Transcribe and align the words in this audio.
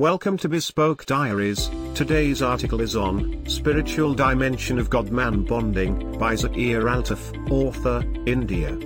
Welcome 0.00 0.38
to 0.38 0.48
Bespoke 0.48 1.06
Diaries. 1.06 1.70
Today's 1.94 2.42
article 2.42 2.80
is 2.80 2.96
on 2.96 3.46
Spiritual 3.46 4.12
Dimension 4.12 4.80
of 4.80 4.90
God 4.90 5.12
Man 5.12 5.44
Bonding 5.44 6.18
by 6.18 6.34
Zakir 6.34 6.82
Altaf, 6.82 7.48
author, 7.48 8.02
India. 8.26 8.76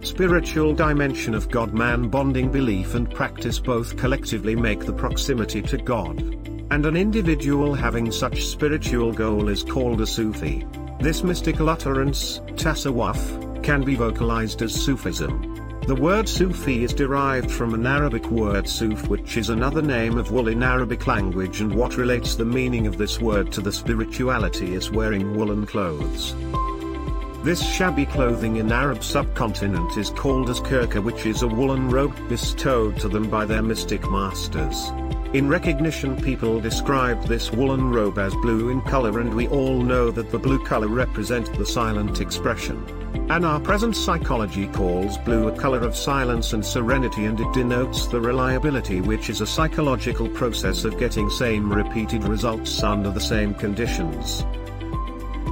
Spiritual 0.00 0.74
dimension 0.74 1.34
of 1.34 1.50
God 1.50 1.74
Man 1.74 2.08
bonding 2.08 2.50
belief 2.50 2.94
and 2.94 3.10
practice 3.10 3.58
both 3.58 3.98
collectively 3.98 4.56
make 4.56 4.86
the 4.86 4.94
proximity 4.94 5.60
to 5.60 5.76
God. 5.76 6.18
And 6.70 6.86
an 6.86 6.96
individual 6.96 7.74
having 7.74 8.10
such 8.10 8.46
spiritual 8.46 9.12
goal 9.12 9.50
is 9.50 9.62
called 9.62 10.00
a 10.00 10.06
Sufi. 10.06 10.66
This 11.00 11.22
mystical 11.22 11.68
utterance, 11.68 12.38
tasawwuf, 12.54 13.62
can 13.62 13.84
be 13.84 13.94
vocalized 13.94 14.62
as 14.62 14.74
Sufism. 14.74 15.67
The 15.86 15.94
word 15.94 16.28
Sufi 16.28 16.84
is 16.84 16.92
derived 16.92 17.50
from 17.50 17.72
an 17.72 17.86
Arabic 17.86 18.30
word 18.30 18.68
suf 18.68 19.08
which 19.08 19.36
is 19.36 19.48
another 19.48 19.80
name 19.80 20.18
of 20.18 20.30
wool 20.30 20.48
in 20.48 20.62
Arabic 20.62 21.06
language 21.06 21.60
and 21.60 21.74
what 21.74 21.96
relates 21.96 22.34
the 22.34 22.44
meaning 22.44 22.86
of 22.86 22.98
this 22.98 23.20
word 23.20 23.50
to 23.52 23.60
the 23.60 23.72
spirituality 23.72 24.74
is 24.74 24.90
wearing 24.90 25.34
woolen 25.34 25.64
clothes. 25.64 26.34
This 27.42 27.66
shabby 27.66 28.04
clothing 28.04 28.56
in 28.56 28.70
Arab 28.70 29.02
subcontinent 29.02 29.96
is 29.96 30.10
called 30.10 30.50
as 30.50 30.60
kirka 30.60 31.02
which 31.02 31.24
is 31.24 31.42
a 31.42 31.48
woolen 31.48 31.88
robe 31.88 32.16
bestowed 32.28 32.98
to 32.98 33.08
them 33.08 33.30
by 33.30 33.46
their 33.46 33.62
mystic 33.62 34.02
masters. 34.10 34.90
In 35.34 35.46
recognition 35.46 36.16
people 36.16 36.58
described 36.58 37.28
this 37.28 37.52
woolen 37.52 37.92
robe 37.92 38.18
as 38.18 38.34
blue 38.36 38.70
in 38.70 38.80
color 38.80 39.20
and 39.20 39.34
we 39.34 39.46
all 39.48 39.82
know 39.82 40.10
that 40.10 40.30
the 40.30 40.38
blue 40.38 40.58
color 40.64 40.88
represents 40.88 41.50
the 41.50 41.66
silent 41.66 42.22
expression. 42.22 42.82
And 43.28 43.44
our 43.44 43.60
present 43.60 43.94
psychology 43.94 44.68
calls 44.68 45.18
blue 45.18 45.48
a 45.48 45.54
color 45.54 45.80
of 45.80 45.94
silence 45.94 46.54
and 46.54 46.64
serenity 46.64 47.26
and 47.26 47.38
it 47.38 47.52
denotes 47.52 48.06
the 48.06 48.18
reliability 48.18 49.02
which 49.02 49.28
is 49.28 49.42
a 49.42 49.46
psychological 49.46 50.30
process 50.30 50.84
of 50.84 50.98
getting 50.98 51.28
same 51.28 51.70
repeated 51.70 52.24
results 52.24 52.82
under 52.82 53.10
the 53.10 53.20
same 53.20 53.52
conditions. 53.52 54.46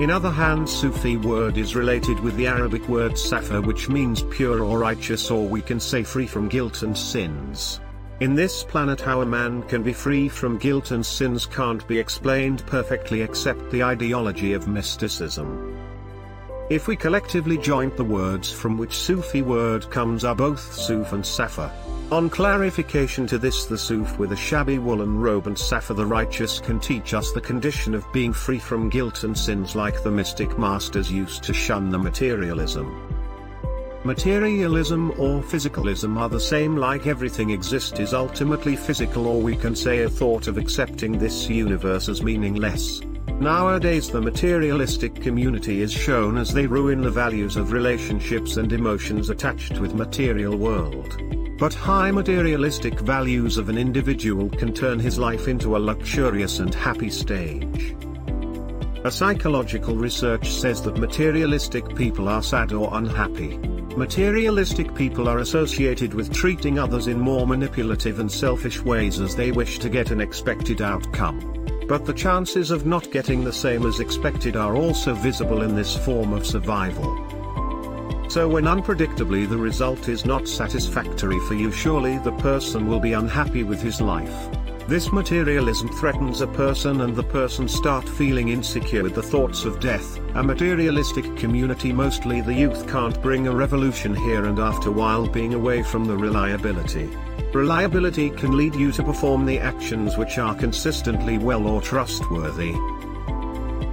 In 0.00 0.10
other 0.10 0.30
hand 0.32 0.68
Sufi 0.68 1.16
word 1.16 1.56
is 1.56 1.76
related 1.76 2.18
with 2.18 2.34
the 2.34 2.48
Arabic 2.48 2.88
word 2.88 3.16
safa 3.16 3.62
which 3.62 3.88
means 3.88 4.24
pure 4.30 4.64
or 4.64 4.80
righteous 4.80 5.30
or 5.30 5.46
we 5.46 5.62
can 5.62 5.78
say 5.78 6.02
free 6.02 6.26
from 6.26 6.48
guilt 6.48 6.82
and 6.82 6.98
sins. 6.98 7.78
In 8.20 8.34
this 8.34 8.62
planet 8.62 9.00
how 9.00 9.22
a 9.22 9.26
man 9.26 9.62
can 9.62 9.82
be 9.82 9.94
free 9.94 10.28
from 10.28 10.58
guilt 10.58 10.90
and 10.90 11.04
sins 11.04 11.46
can't 11.46 11.86
be 11.88 11.98
explained 11.98 12.62
perfectly 12.66 13.22
except 13.22 13.70
the 13.70 13.82
ideology 13.82 14.52
of 14.52 14.68
mysticism. 14.68 15.78
If 16.68 16.86
we 16.86 16.96
collectively 16.96 17.56
joint 17.56 17.96
the 17.96 18.04
words 18.04 18.52
from 18.52 18.76
which 18.76 18.94
Sufi 18.94 19.40
word 19.40 19.88
comes 19.90 20.22
are 20.22 20.34
both 20.34 20.60
Suf 20.60 21.14
and 21.14 21.24
Safa. 21.24 21.72
On 22.12 22.28
clarification 22.28 23.26
to 23.26 23.38
this 23.38 23.64
the 23.64 23.78
Suf 23.78 24.18
with 24.18 24.32
a 24.32 24.36
shabby 24.36 24.78
woolen 24.78 25.18
robe 25.18 25.46
and 25.46 25.58
Safa 25.58 25.94
the 25.94 26.04
righteous 26.04 26.58
can 26.60 26.78
teach 26.78 27.14
us 27.14 27.32
the 27.32 27.40
condition 27.40 27.94
of 27.94 28.12
being 28.12 28.34
free 28.34 28.58
from 28.58 28.90
guilt 28.90 29.24
and 29.24 29.36
sins 29.36 29.74
like 29.74 30.02
the 30.02 30.10
mystic 30.10 30.58
masters 30.58 31.10
used 31.10 31.42
to 31.44 31.54
shun 31.54 31.88
the 31.88 31.98
materialism. 31.98 33.09
Materialism 34.02 35.10
or 35.18 35.42
physicalism 35.42 36.18
are 36.18 36.30
the 36.30 36.40
same 36.40 36.74
like 36.74 37.06
everything 37.06 37.50
exist 37.50 38.00
is 38.00 38.14
ultimately 38.14 38.74
physical 38.74 39.26
or 39.26 39.42
we 39.42 39.54
can 39.54 39.76
say 39.76 40.04
a 40.04 40.08
thought 40.08 40.46
of 40.46 40.56
accepting 40.56 41.18
this 41.18 41.50
universe 41.50 42.08
as 42.08 42.22
meaningless. 42.22 43.02
Nowadays 43.40 44.08
the 44.08 44.20
materialistic 44.20 45.14
community 45.16 45.82
is 45.82 45.92
shown 45.92 46.38
as 46.38 46.54
they 46.54 46.66
ruin 46.66 47.02
the 47.02 47.10
values 47.10 47.58
of 47.58 47.72
relationships 47.72 48.56
and 48.56 48.72
emotions 48.72 49.28
attached 49.28 49.78
with 49.78 49.94
material 49.94 50.56
world. 50.56 51.20
But 51.58 51.74
high 51.74 52.10
materialistic 52.10 53.00
values 53.00 53.58
of 53.58 53.68
an 53.68 53.76
individual 53.76 54.48
can 54.48 54.72
turn 54.72 54.98
his 54.98 55.18
life 55.18 55.46
into 55.46 55.76
a 55.76 55.78
luxurious 55.78 56.58
and 56.58 56.74
happy 56.74 57.10
stage. 57.10 57.94
A 59.04 59.10
psychological 59.10 59.94
research 59.96 60.48
says 60.48 60.80
that 60.82 60.96
materialistic 60.96 61.94
people 61.94 62.30
are 62.30 62.42
sad 62.42 62.72
or 62.72 62.88
unhappy. 62.92 63.58
Materialistic 64.00 64.94
people 64.94 65.28
are 65.28 65.40
associated 65.40 66.14
with 66.14 66.32
treating 66.32 66.78
others 66.78 67.06
in 67.06 67.20
more 67.20 67.46
manipulative 67.46 68.18
and 68.18 68.32
selfish 68.32 68.80
ways 68.80 69.20
as 69.20 69.36
they 69.36 69.52
wish 69.52 69.78
to 69.78 69.90
get 69.90 70.10
an 70.10 70.22
expected 70.22 70.80
outcome 70.80 71.38
but 71.86 72.06
the 72.06 72.14
chances 72.14 72.70
of 72.70 72.86
not 72.86 73.10
getting 73.10 73.44
the 73.44 73.52
same 73.52 73.84
as 73.84 74.00
expected 74.00 74.56
are 74.56 74.74
also 74.74 75.12
visible 75.12 75.62
in 75.62 75.74
this 75.74 75.94
form 75.96 76.32
of 76.32 76.46
survival. 76.46 77.10
So 78.30 78.48
when 78.48 78.64
unpredictably 78.64 79.46
the 79.46 79.58
result 79.58 80.08
is 80.08 80.24
not 80.24 80.48
satisfactory 80.48 81.40
for 81.40 81.54
you 81.54 81.70
surely 81.70 82.16
the 82.18 82.32
person 82.38 82.86
will 82.86 83.00
be 83.00 83.12
unhappy 83.12 83.64
with 83.64 83.82
his 83.82 84.00
life. 84.00 84.59
This 84.90 85.12
materialism 85.12 85.88
threatens 85.88 86.40
a 86.40 86.48
person 86.48 87.02
and 87.02 87.14
the 87.14 87.22
person 87.22 87.68
start 87.68 88.08
feeling 88.08 88.48
insecure 88.48 89.04
with 89.04 89.14
the 89.14 89.22
thoughts 89.22 89.64
of 89.64 89.78
death. 89.78 90.18
A 90.34 90.42
materialistic 90.42 91.36
community 91.36 91.92
mostly 91.92 92.40
the 92.40 92.52
youth 92.52 92.88
can't 92.88 93.22
bring 93.22 93.46
a 93.46 93.54
revolution 93.54 94.16
here 94.16 94.46
and 94.46 94.58
after 94.58 94.90
while 94.90 95.28
being 95.28 95.54
away 95.54 95.84
from 95.84 96.06
the 96.06 96.16
reliability. 96.16 97.08
Reliability 97.54 98.30
can 98.30 98.56
lead 98.56 98.74
you 98.74 98.90
to 98.90 99.04
perform 99.04 99.46
the 99.46 99.60
actions 99.60 100.16
which 100.16 100.38
are 100.38 100.56
consistently 100.56 101.38
well 101.38 101.68
or 101.68 101.80
trustworthy. 101.80 102.72